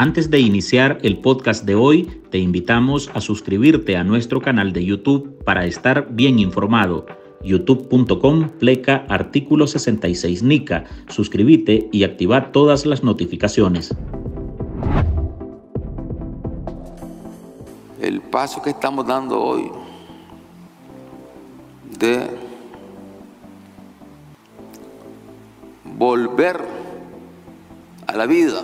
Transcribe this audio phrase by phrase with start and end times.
[0.00, 4.84] Antes de iniciar el podcast de hoy, te invitamos a suscribirte a nuestro canal de
[4.84, 7.04] YouTube para estar bien informado.
[7.42, 10.84] youtube.com pleca artículo 66 NICA.
[11.08, 13.92] Suscríbete y activa todas las notificaciones.
[18.00, 19.68] El paso que estamos dando hoy
[21.98, 22.24] de
[25.82, 26.60] volver
[28.06, 28.62] a la vida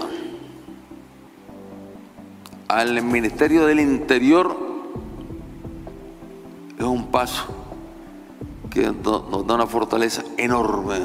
[2.74, 4.56] al Ministerio del Interior
[6.76, 7.44] es un paso
[8.68, 10.96] que nos da una fortaleza enorme.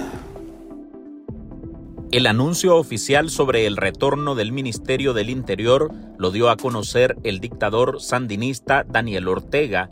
[2.12, 7.40] El anuncio oficial sobre el retorno del Ministerio del Interior lo dio a conocer el
[7.40, 9.92] dictador sandinista Daniel Ortega.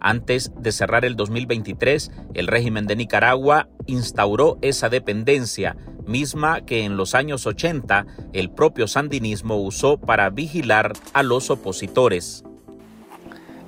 [0.00, 5.76] Antes de cerrar el 2023, el régimen de Nicaragua instauró esa dependencia,
[6.06, 12.44] misma que en los años 80 el propio sandinismo usó para vigilar a los opositores.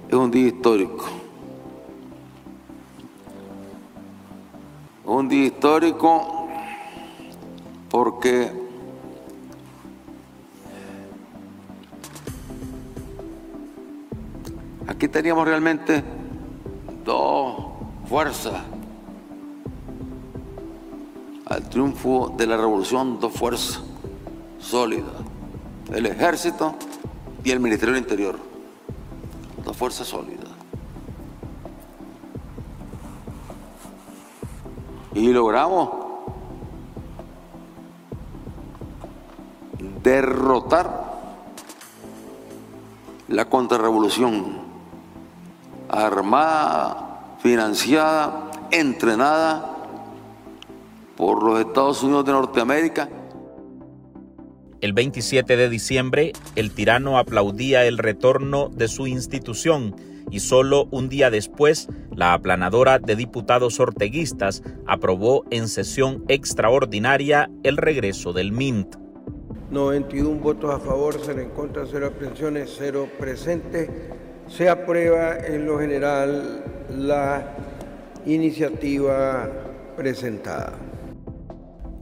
[0.09, 1.09] Es un día histórico.
[5.05, 6.49] Un día histórico
[7.91, 8.53] porque
[14.87, 16.05] aquí teníamos realmente
[17.05, 17.57] dos
[18.09, 18.63] fuerzas
[21.47, 23.83] al triunfo de la revolución dos fuerzas
[24.61, 25.15] sólidas,
[25.93, 26.75] el ejército
[27.43, 28.39] y el Ministerio del Interior,
[29.65, 30.49] dos fuerzas sólidas.
[35.13, 35.91] Y logramos
[40.03, 41.11] derrotar
[43.29, 44.60] la contrarrevolución
[45.91, 49.77] armada, financiada, entrenada
[51.17, 53.09] por los Estados Unidos de Norteamérica.
[54.81, 59.95] El 27 de diciembre, el tirano aplaudía el retorno de su institución
[60.31, 67.77] y solo un día después, la aplanadora de diputados orteguistas aprobó en sesión extraordinaria el
[67.77, 68.97] regreso del MINT.
[69.71, 73.91] 91 votos a favor, 0 en contra, 0 abstenciones, 0 presentes.
[74.51, 77.55] Se aprueba en lo general la
[78.27, 79.49] iniciativa
[79.97, 80.73] presentada.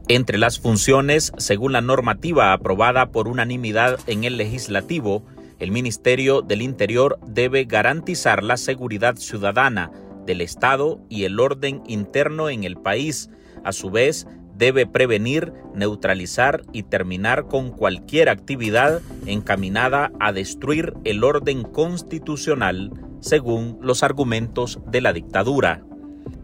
[0.07, 5.23] Entre las funciones, según la normativa aprobada por unanimidad en el legislativo,
[5.59, 9.91] el Ministerio del Interior debe garantizar la seguridad ciudadana
[10.25, 13.29] del Estado y el orden interno en el país.
[13.63, 14.25] A su vez,
[14.59, 23.79] debe prevenir, neutralizar y terminar con cualquier actividad encaminada a destruir el orden constitucional, según
[23.81, 25.85] los argumentos de la dictadura.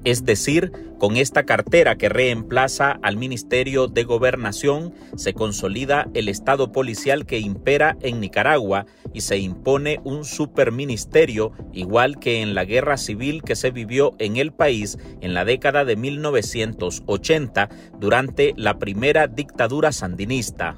[0.05, 6.71] Es decir, con esta cartera que reemplaza al Ministerio de Gobernación, se consolida el Estado
[6.71, 12.97] policial que impera en Nicaragua y se impone un superministerio, igual que en la guerra
[12.97, 19.25] civil que se vivió en el país en la década de 1980 durante la primera
[19.25, 20.77] dictadura sandinista.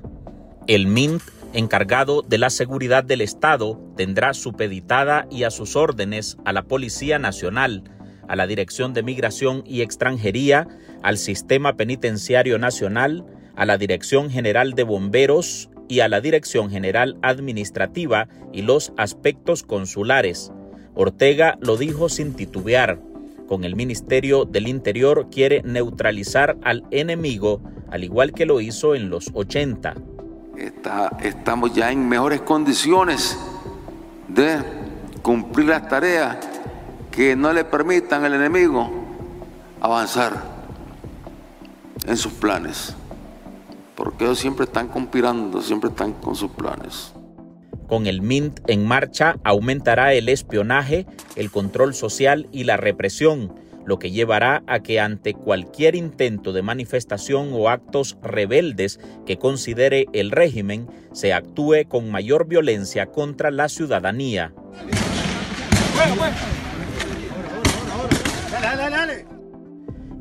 [0.68, 1.22] El MINT
[1.54, 7.20] encargado de la seguridad del Estado, tendrá supeditada y a sus órdenes a la Policía
[7.20, 7.84] Nacional,
[8.28, 10.68] a la Dirección de Migración y Extranjería,
[11.02, 17.18] al Sistema Penitenciario Nacional, a la Dirección General de Bomberos y a la Dirección General
[17.22, 20.52] Administrativa y los aspectos consulares.
[20.94, 23.00] Ortega lo dijo sin titubear.
[23.48, 29.10] Con el Ministerio del Interior quiere neutralizar al enemigo, al igual que lo hizo en
[29.10, 29.96] los 80.
[31.24, 33.38] estamos ya en mejores condiciones
[34.28, 34.58] de
[35.22, 36.57] cumplir las tareas
[37.18, 38.92] que no le permitan al enemigo
[39.82, 40.40] avanzar
[42.06, 42.96] en sus planes.
[43.96, 47.14] Porque ellos siempre están conspirando, siempre están con sus planes.
[47.88, 53.52] Con el MINT en marcha aumentará el espionaje, el control social y la represión,
[53.84, 60.06] lo que llevará a que ante cualquier intento de manifestación o actos rebeldes que considere
[60.14, 64.54] el régimen, se actúe con mayor violencia contra la ciudadanía.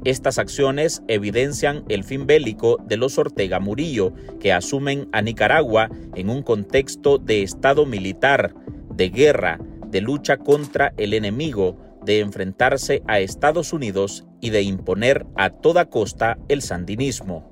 [0.06, 6.30] Estas acciones evidencian el fin bélico de los Ortega Murillo, que asumen a Nicaragua en
[6.30, 8.54] un contexto de Estado militar,
[8.94, 9.58] de guerra,
[9.88, 15.86] de lucha contra el enemigo, de enfrentarse a Estados Unidos y de imponer a toda
[15.86, 17.42] costa el sandinismo.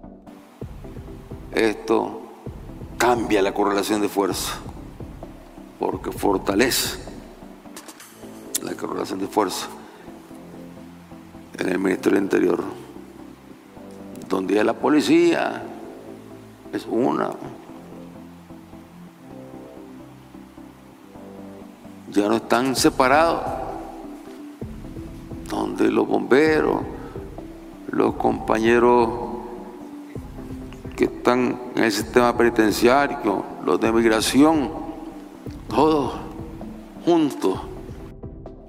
[1.50, 2.22] Esto
[2.98, 4.60] cambia la correlación de fuerza,
[5.80, 7.00] porque fortalece
[8.62, 9.68] la correlación de fuerza
[11.58, 12.64] en el Ministerio del Interior,
[14.28, 15.62] donde ya la policía
[16.72, 17.30] es una.
[22.10, 23.42] Ya no están separados,
[25.48, 26.82] donde los bomberos,
[27.90, 29.08] los compañeros
[30.96, 34.70] que están en el sistema penitenciario, los de migración,
[35.68, 36.14] todos
[37.04, 37.60] juntos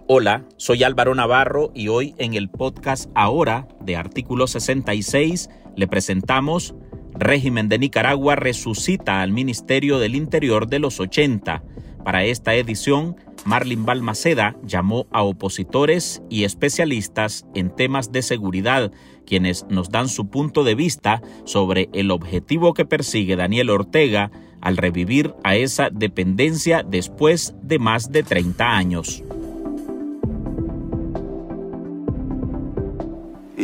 [0.07, 6.75] Hola, soy Álvaro Navarro y hoy en el podcast Ahora de Artículo 66 le presentamos
[7.15, 11.63] Régimen de Nicaragua resucita al Ministerio del Interior de los 80.
[12.03, 13.15] Para esta edición,
[13.45, 18.91] Marlin Balmaceda llamó a opositores y especialistas en temas de seguridad,
[19.25, 24.29] quienes nos dan su punto de vista sobre el objetivo que persigue Daniel Ortega
[24.61, 29.23] al revivir a esa dependencia después de más de 30 años.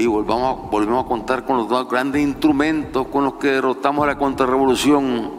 [0.01, 4.07] Y volvamos, volvemos a contar con los dos grandes instrumentos con los que derrotamos a
[4.07, 5.30] la contrarrevolución,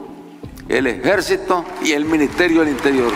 [0.68, 3.12] el ejército y el Ministerio del Interior.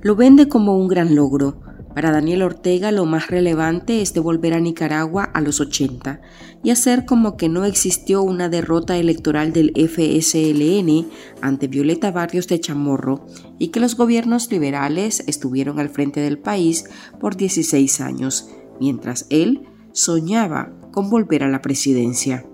[0.00, 1.60] Lo vende como un gran logro,
[1.94, 6.20] para Daniel Ortega lo más relevante es devolver a Nicaragua a los 80
[6.62, 11.10] y hacer como que no existió una derrota electoral del FSLN
[11.40, 13.26] ante Violeta Barrios de Chamorro
[13.58, 16.84] y que los gobiernos liberales estuvieron al frente del país
[17.18, 22.44] por 16 años, mientras él soñaba con volver a la presidencia.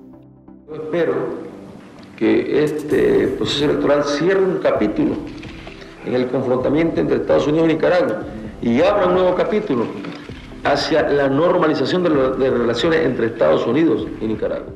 [0.68, 1.46] Yo espero
[2.16, 5.16] que este proceso electoral cierre un capítulo
[6.06, 8.24] en el confrontamiento entre Estados Unidos y Nicaragua
[8.62, 9.86] y abra un nuevo capítulo
[10.64, 14.72] hacia la normalización de, de relaciones entre Estados Unidos y Nicaragua.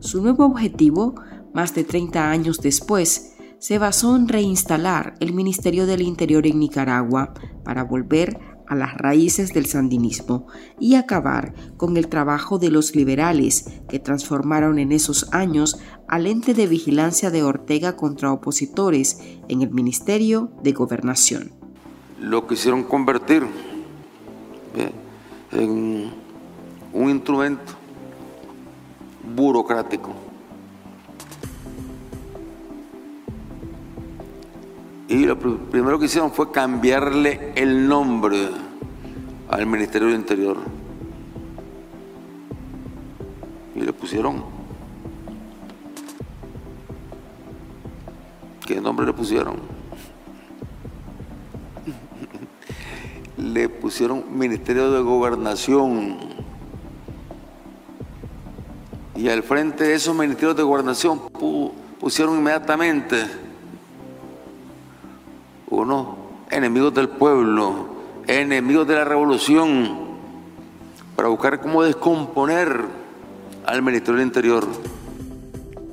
[0.00, 1.14] Su nuevo objetivo,
[1.52, 7.34] más de 30 años después, se basó en reinstalar el Ministerio del Interior en Nicaragua
[7.64, 8.38] para volver
[8.68, 10.46] a las raíces del sandinismo
[10.78, 16.54] y acabar con el trabajo de los liberales que transformaron en esos años al ente
[16.54, 21.57] de vigilancia de Ortega contra opositores en el Ministerio de Gobernación
[22.20, 23.46] lo quisieron convertir
[25.52, 26.12] en
[26.92, 27.72] un instrumento
[29.34, 30.10] burocrático.
[35.08, 38.50] Y lo primero que hicieron fue cambiarle el nombre
[39.48, 40.58] al Ministerio del Interior.
[43.74, 44.44] Y le pusieron.
[48.66, 49.77] ¿Qué nombre le pusieron?
[53.38, 56.18] Le pusieron Ministerio de Gobernación.
[59.14, 61.20] Y al frente de esos ministerios de gobernación
[61.98, 63.16] pusieron inmediatamente
[65.68, 66.06] unos
[66.50, 67.88] enemigos del pueblo,
[68.26, 70.08] enemigos de la revolución,
[71.16, 72.84] para buscar cómo descomponer
[73.66, 74.66] al Ministerio del Interior.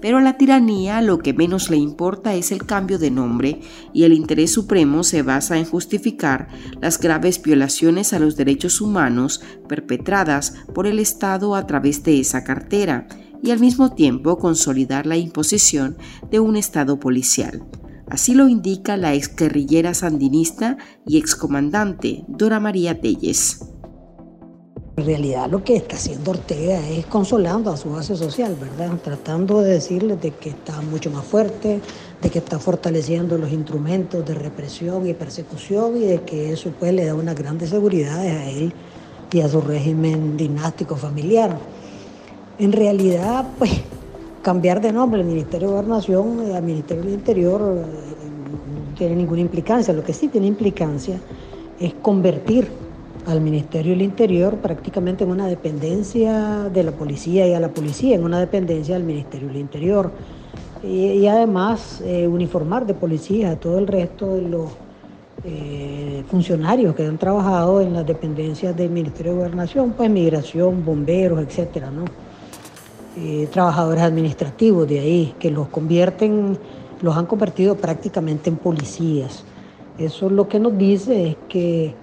[0.05, 3.61] Pero a la tiranía lo que menos le importa es el cambio de nombre
[3.91, 6.47] y el interés supremo se basa en justificar
[6.79, 12.43] las graves violaciones a los derechos humanos perpetradas por el Estado a través de esa
[12.43, 13.07] cartera
[13.41, 15.97] y al mismo tiempo consolidar la imposición
[16.29, 17.65] de un Estado policial.
[18.07, 23.74] Así lo indica la ex guerrillera sandinista y excomandante Dora María Telles.
[24.97, 28.97] En realidad lo que está haciendo Ortega es consolando a su base social, ¿verdad?
[29.03, 31.81] Tratando de decirles de que está mucho más fuerte,
[32.21, 36.93] de que está fortaleciendo los instrumentos de represión y persecución y de que eso pues
[36.93, 38.71] le da una gran seguridad a él
[39.33, 41.57] y a su régimen dinástico familiar.
[42.57, 43.71] En realidad, pues
[44.41, 49.41] cambiar de nombre el Ministerio de Gobernación al Ministerio del Interior eh, no tiene ninguna
[49.41, 49.93] implicancia.
[49.93, 51.19] Lo que sí tiene implicancia
[51.81, 52.84] es convertir
[53.25, 58.15] al Ministerio del Interior prácticamente en una dependencia de la policía y a la policía
[58.15, 60.11] en una dependencia del Ministerio del Interior.
[60.83, 64.69] Y, además eh, uniformar de policía a todo el resto de los
[65.43, 71.39] eh, funcionarios que han trabajado en las dependencias del Ministerio de Gobernación, pues migración, bomberos,
[71.41, 72.05] etcétera, ¿no?
[73.17, 76.57] Eh, trabajadores administrativos de ahí, que los convierten,
[77.01, 79.43] los han convertido prácticamente en policías.
[79.97, 81.95] Eso lo que nos dice es que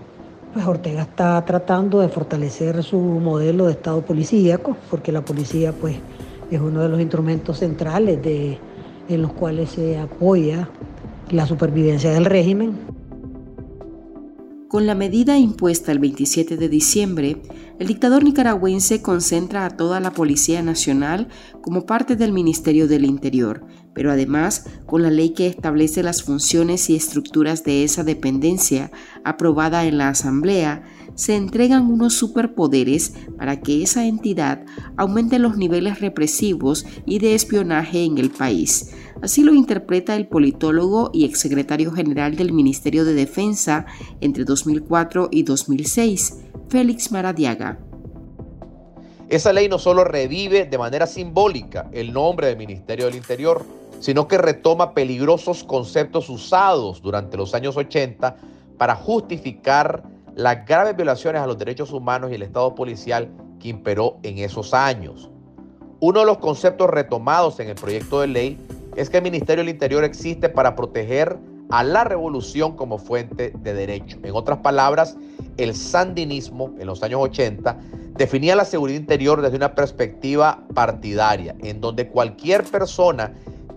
[0.52, 5.96] pues Ortega está tratando de fortalecer su modelo de Estado policíaco, porque la policía pues,
[6.50, 8.58] es uno de los instrumentos centrales de,
[9.08, 10.68] en los cuales se apoya
[11.30, 12.76] la supervivencia del régimen.
[14.68, 17.42] Con la medida impuesta el 27 de diciembre,
[17.78, 21.28] el dictador nicaragüense concentra a toda la Policía Nacional
[21.60, 26.88] como parte del Ministerio del Interior, pero además, con la ley que establece las funciones
[26.90, 28.90] y estructuras de esa dependencia
[29.24, 30.82] aprobada en la Asamblea,
[31.14, 34.64] se entregan unos superpoderes para que esa entidad
[34.96, 41.10] aumente los niveles represivos y de espionaje en el país, Así lo interpreta el politólogo
[41.14, 43.86] y exsecretario general del Ministerio de Defensa
[44.20, 47.78] entre 2004 y 2006, Félix Maradiaga.
[49.28, 53.64] Esa ley no solo revive de manera simbólica el nombre del Ministerio del Interior,
[54.02, 58.34] sino que retoma peligrosos conceptos usados durante los años 80
[58.76, 60.02] para justificar
[60.34, 63.30] las graves violaciones a los derechos humanos y el Estado policial
[63.60, 65.30] que imperó en esos años.
[66.00, 68.58] Uno de los conceptos retomados en el proyecto de ley
[68.96, 71.38] es que el Ministerio del Interior existe para proteger
[71.70, 74.18] a la revolución como fuente de derecho.
[74.24, 75.16] En otras palabras,
[75.58, 77.78] el sandinismo en los años 80
[78.16, 83.32] definía la seguridad interior desde una perspectiva partidaria, en donde cualquier persona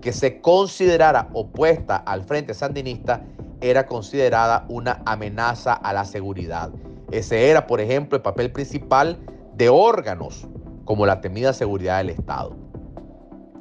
[0.05, 3.25] que se considerara opuesta al frente sandinista
[3.59, 6.69] era considerada una amenaza a la seguridad.
[7.09, 9.17] Ese era, por ejemplo, el papel principal
[9.55, 10.47] de órganos
[10.83, 12.55] como la temida seguridad del Estado.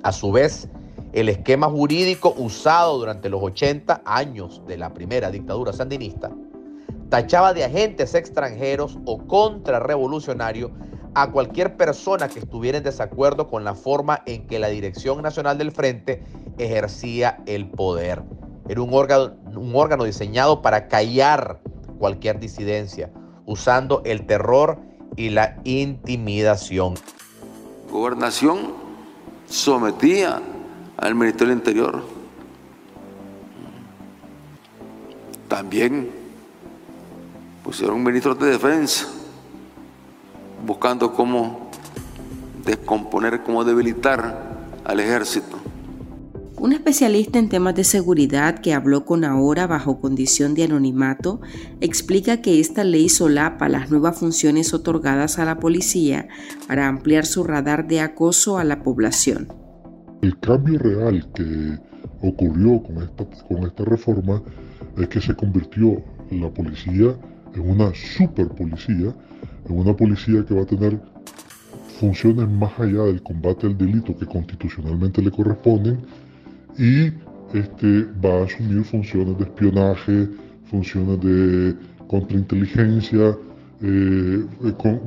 [0.02, 0.68] A su vez,
[1.14, 6.30] el esquema jurídico usado durante los 80 años de la primera dictadura sandinista
[7.08, 10.72] tachaba de agentes extranjeros o contrarrevolucionarios
[11.14, 15.59] a cualquier persona que estuviera en desacuerdo con la forma en que la Dirección Nacional
[15.59, 16.25] del Frente
[16.59, 18.23] ejercía el poder.
[18.68, 21.61] Era un órgano, un órgano diseñado para callar
[21.99, 23.11] cualquier disidencia,
[23.47, 24.78] usando el terror
[25.16, 26.94] y la intimidación.
[27.90, 28.73] Gobernación
[29.49, 30.42] sometía
[30.97, 32.02] al Ministerio del Interior.
[35.47, 36.11] También
[37.62, 39.13] pusieron ministros de defensa
[40.66, 41.71] buscando cómo
[42.64, 44.54] descomponer, cómo debilitar
[44.85, 45.59] al ejército.
[46.56, 51.40] Un especialista en temas de seguridad que habló con Ahora bajo condición de anonimato
[51.80, 56.28] explica que esta ley solapa las nuevas funciones otorgadas a la policía
[56.66, 59.49] para ampliar su radar de acoso a la población.
[60.23, 61.78] El cambio real que
[62.23, 64.42] ocurrió con esta, con esta reforma
[64.97, 67.14] es que se convirtió la policía
[67.54, 69.14] en una super policía,
[69.68, 70.99] en una policía que va a tener
[72.00, 75.99] funciones más allá del combate al delito que constitucionalmente le corresponden
[76.76, 77.06] y
[77.56, 80.28] este, va a asumir funciones de espionaje,
[80.71, 81.75] funciones de
[82.09, 83.37] contrainteligencia,
[83.80, 84.44] eh,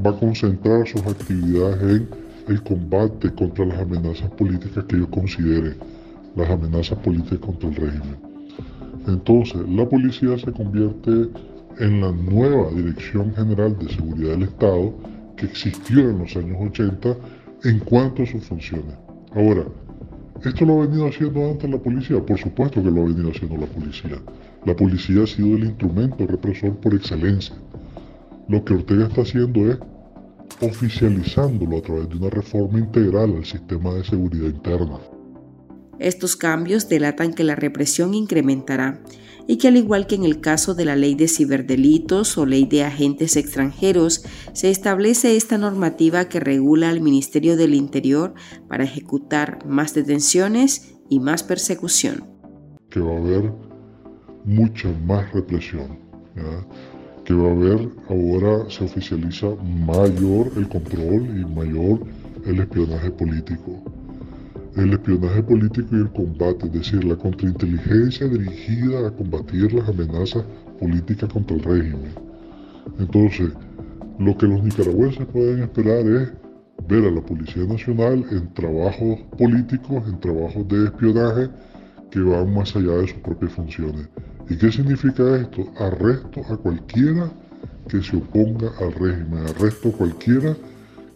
[0.05, 2.09] va a concentrar sus actividades en
[2.47, 5.75] el combate contra las amenazas políticas que yo considere
[6.35, 8.17] las amenazas políticas contra el régimen.
[9.07, 11.29] Entonces, la policía se convierte
[11.79, 14.93] en la nueva Dirección General de Seguridad del Estado
[15.35, 17.15] que existió en los años 80
[17.63, 18.95] en cuanto a sus funciones.
[19.35, 19.65] Ahora,
[20.43, 22.25] ¿esto lo ha venido haciendo antes la policía?
[22.25, 24.17] Por supuesto que lo ha venido haciendo la policía.
[24.65, 27.55] La policía ha sido el instrumento represor por excelencia.
[28.47, 29.77] Lo que Ortega está haciendo es
[30.61, 34.97] oficializándolo a través de una reforma integral al sistema de seguridad interna.
[35.99, 39.01] Estos cambios delatan que la represión incrementará
[39.47, 42.65] y que al igual que en el caso de la ley de ciberdelitos o ley
[42.65, 44.23] de agentes extranjeros,
[44.53, 48.33] se establece esta normativa que regula al Ministerio del Interior
[48.67, 52.25] para ejecutar más detenciones y más persecución.
[52.89, 53.53] Que va a haber
[54.43, 56.07] mucha más represión
[57.27, 59.47] que va a haber ahora se oficializa
[59.85, 61.99] mayor el control y mayor
[62.45, 63.83] el espionaje político.
[64.77, 70.43] El espionaje político y el combate, es decir, la contrainteligencia dirigida a combatir las amenazas
[70.79, 72.11] políticas contra el régimen.
[72.99, 73.49] Entonces,
[74.19, 76.31] lo que los nicaragüenses pueden esperar es
[76.87, 81.49] ver a la Policía Nacional en trabajos políticos, en trabajos de espionaje
[82.11, 84.07] que van más allá de sus propias funciones.
[84.47, 85.65] ¿Y qué significa esto?
[85.79, 87.31] Arresto a cualquiera
[87.89, 90.55] que se oponga al régimen, arresto a cualquiera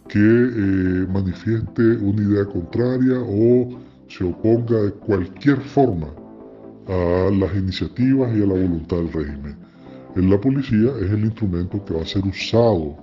[0.08, 3.78] que eh, manifieste una idea contraria o
[4.08, 6.08] se oponga de cualquier forma
[6.88, 9.56] a las iniciativas y a la voluntad del régimen.
[10.14, 12.96] En la policía es el instrumento que va a ser usado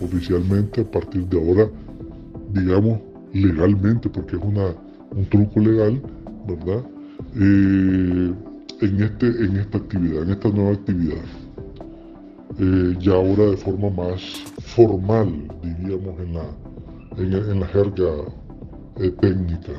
[0.00, 1.70] oficialmente a partir de ahora,
[2.52, 3.00] digamos,
[3.32, 4.74] legalmente, porque es una,
[5.12, 6.02] un truco legal,
[6.46, 6.84] ¿verdad?
[7.36, 8.34] Eh,
[8.80, 11.22] en, este, en esta actividad, en esta nueva actividad.
[12.58, 16.44] Eh, ya ahora de forma más formal, diríamos, en la,
[17.18, 18.10] en, jerga
[19.00, 19.72] eh, técnica.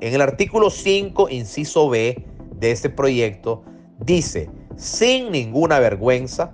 [0.00, 2.24] En el artículo 5, inciso B
[2.58, 3.64] de este proyecto,
[4.00, 6.52] dice, sin ninguna vergüenza,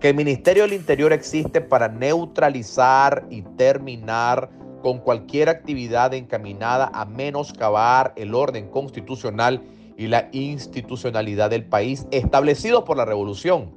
[0.00, 4.50] que el Ministerio del Interior existe para neutralizar y terminar
[4.82, 9.62] con cualquier actividad encaminada a menoscabar el orden constitucional
[9.96, 13.72] y la institucionalidad del país establecidos por la revolución.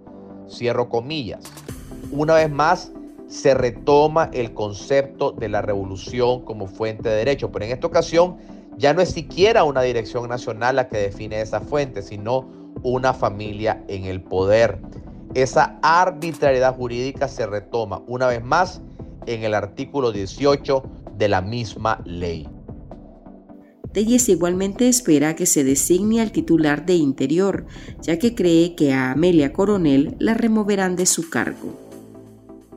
[0.50, 1.50] Cierro comillas.
[2.12, 2.92] Una vez más,
[3.28, 8.38] se retoma el concepto de la revolución como fuente de derecho, pero en esta ocasión
[8.78, 12.48] Ya no es siquiera una dirección nacional la que define esa fuente, sino
[12.84, 14.80] una familia en el poder.
[15.34, 18.82] Esa arbitrariedad jurídica se retoma una vez más
[19.26, 20.84] en el artículo 18
[21.18, 22.48] de la misma ley.
[23.94, 27.66] Telles igualmente espera que se designe al titular de Interior,
[28.04, 31.87] ya que cree que a Amelia Coronel la removerán de su cargo.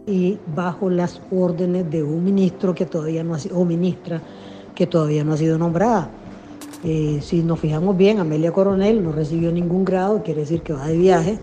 [0.07, 4.21] Y bajo las órdenes de un ministro que todavía no ha sido, o ministra
[4.75, 6.11] que todavía no ha sido nombrada.
[6.83, 10.87] Eh, si nos fijamos bien, Amelia Coronel no recibió ningún grado, quiere decir que va
[10.87, 11.38] de viaje,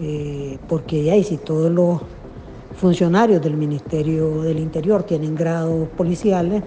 [0.00, 2.00] eh, porque ya y si todos los
[2.76, 6.62] funcionarios del Ministerio del Interior tienen grados policiales,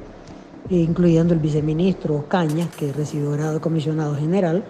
[0.70, 4.64] incluyendo el viceministro Cañas, que recibió grado de comisionado general,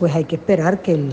[0.00, 1.12] pues hay que esperar que el,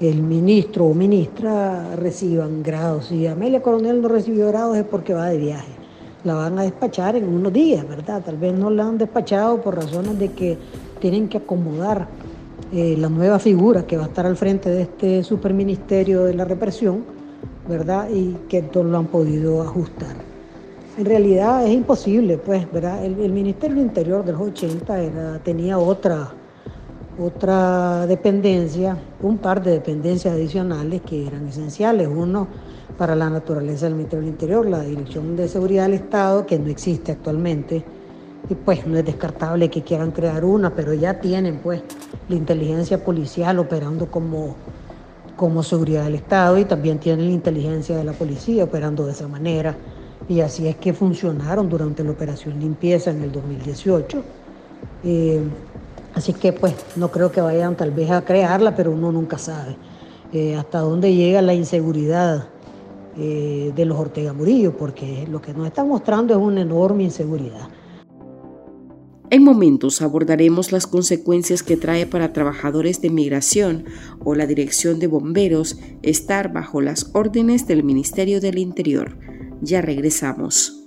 [0.00, 3.06] el ministro o ministra reciban grados.
[3.06, 5.72] Si Amelia Coronel no recibió grados es porque va de viaje.
[6.24, 8.22] La van a despachar en unos días, ¿verdad?
[8.24, 10.58] Tal vez no la han despachado por razones de que
[11.00, 12.08] tienen que acomodar
[12.72, 16.44] eh, la nueva figura que va a estar al frente de este superministerio de la
[16.44, 17.04] represión,
[17.68, 18.08] ¿verdad?
[18.10, 20.26] Y que no lo han podido ajustar
[20.96, 23.04] en realidad es imposible, pues, ¿verdad?
[23.04, 26.32] El, Ministerio del Interior de los 80 era, tenía otra,
[27.18, 32.08] otra dependencia, un par de dependencias adicionales que eran esenciales.
[32.08, 32.48] Uno,
[32.98, 36.68] para la naturaleza del Ministerio del Interior, la Dirección de Seguridad del Estado, que no
[36.68, 37.84] existe actualmente.
[38.48, 41.82] Y pues no es descartable que quieran crear una, pero ya tienen pues
[42.28, 44.54] la inteligencia policial operando como,
[45.36, 49.26] como seguridad del Estado y también tienen la inteligencia de la policía operando de esa
[49.26, 49.76] manera
[50.28, 54.22] y así es que funcionaron durante la operación limpieza en el 2018.
[55.04, 55.40] Eh,
[56.16, 59.76] así que pues no creo que vayan tal vez a crearla, pero uno nunca sabe
[60.32, 62.48] eh, hasta dónde llega la inseguridad
[63.16, 67.68] eh, de los Ortega Murillo, porque lo que nos están mostrando es una enorme inseguridad.
[69.28, 73.84] En momentos abordaremos las consecuencias que trae para trabajadores de migración
[74.24, 79.18] o la dirección de bomberos estar bajo las órdenes del Ministerio del Interior.
[79.62, 80.86] Ya regresamos.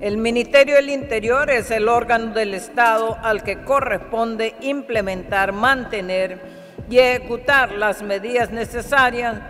[0.00, 6.40] El Ministerio del Interior es el órgano del Estado al que corresponde implementar, mantener
[6.88, 9.40] y ejecutar las medidas necesarias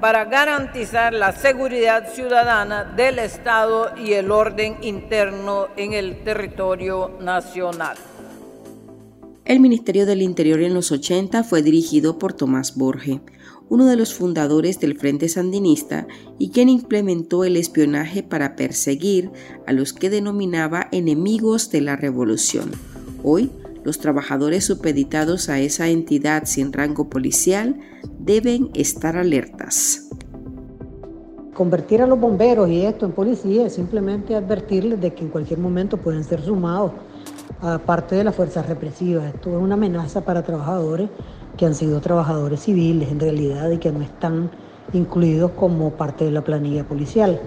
[0.00, 7.98] para garantizar la seguridad ciudadana del Estado y el orden interno en el territorio nacional.
[9.44, 13.20] El Ministerio del Interior en los 80 fue dirigido por Tomás Borge,
[13.68, 16.06] uno de los fundadores del Frente Sandinista
[16.38, 19.30] y quien implementó el espionaje para perseguir
[19.66, 22.70] a los que denominaba enemigos de la revolución.
[23.22, 23.50] Hoy,
[23.84, 27.78] los trabajadores supeditados a esa entidad sin rango policial
[28.18, 30.08] deben estar alertas.
[31.54, 35.58] Convertir a los bomberos y esto en policía es simplemente advertirles de que en cualquier
[35.58, 36.92] momento pueden ser sumados
[37.60, 39.34] a parte de las fuerzas represivas.
[39.34, 41.08] Esto es una amenaza para trabajadores
[41.58, 44.50] que han sido trabajadores civiles en realidad y que no están
[44.94, 47.38] incluidos como parte de la planilla policial.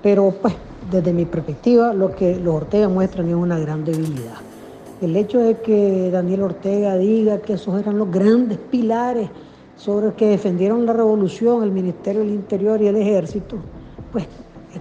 [0.00, 0.54] Pero pues
[0.92, 4.36] desde mi perspectiva lo que los Ortega muestran es una gran debilidad.
[5.00, 9.28] El hecho de que Daniel Ortega diga que esos eran los grandes pilares
[9.76, 13.56] sobre los que defendieron la revolución, el Ministerio del Interior y el Ejército,
[14.12, 14.26] pues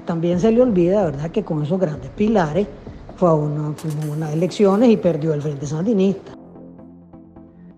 [0.05, 2.67] también se le olvida, ¿verdad?, que con esos grandes pilares
[3.15, 6.36] fue a unas elecciones y perdió el Frente Sandinista.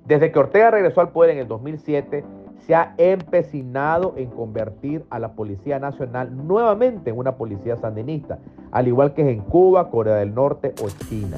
[0.09, 2.23] Desde que Ortega regresó al poder en el 2007,
[2.65, 8.39] se ha empecinado en convertir a la Policía Nacional nuevamente en una policía sandinista,
[8.71, 11.37] al igual que es en Cuba, Corea del Norte o China.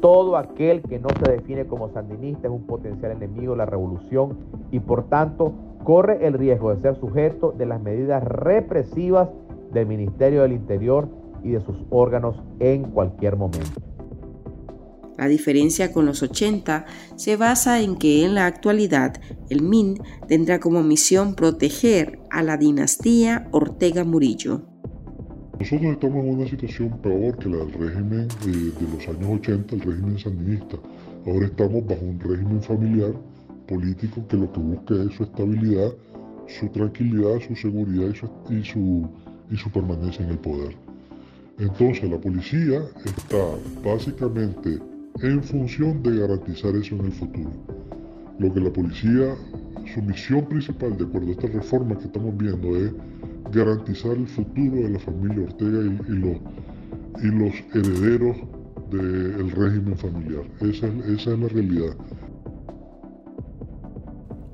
[0.00, 4.38] Todo aquel que no se define como sandinista es un potencial enemigo de la revolución
[4.70, 5.52] y por tanto
[5.84, 9.28] corre el riesgo de ser sujeto de las medidas represivas
[9.70, 11.08] del Ministerio del Interior
[11.42, 13.87] y de sus órganos en cualquier momento.
[15.18, 20.60] La diferencia con los 80 se basa en que en la actualidad el MIN tendrá
[20.60, 24.62] como misión proteger a la dinastía Ortega Murillo.
[25.58, 29.74] Nosotros estamos en una situación peor que la del régimen de, de los años 80,
[29.74, 30.76] el régimen sandinista.
[31.26, 33.12] Ahora estamos bajo un régimen familiar
[33.66, 35.92] político que lo que busca es su estabilidad,
[36.46, 38.14] su tranquilidad, su seguridad
[38.48, 39.08] y su,
[39.50, 40.76] y su, permanencia en el poder.
[41.58, 43.44] Entonces la policía está
[43.84, 44.78] básicamente
[45.22, 47.50] en función de garantizar eso en el futuro.
[48.38, 49.34] Lo que la policía,
[49.92, 52.92] su misión principal, de acuerdo a esta reforma que estamos viendo, es
[53.52, 56.36] garantizar el futuro de la familia Ortega y, los,
[57.22, 58.36] y los herederos
[58.90, 60.44] del régimen familiar.
[60.60, 61.96] Esa esa es la realidad.